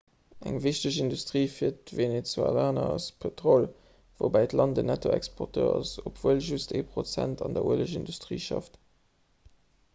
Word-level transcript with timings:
eng 0.51 0.55
wichteg 0.65 0.95
industrie 1.01 1.43
fir 1.55 1.67
d'venezuelaner 1.89 2.87
ass 2.93 3.05
pëtrol 3.25 3.67
woubäi 4.23 4.43
d'land 4.55 4.81
en 4.83 4.89
nettoexporteur 4.93 5.71
ass 5.75 5.91
obwuel 6.13 6.43
just 6.49 6.75
ee 6.79 6.89
prozent 6.95 7.47
an 7.49 7.59
der 7.59 7.67
uelegindustrie 7.71 8.43
schafft 8.49 8.81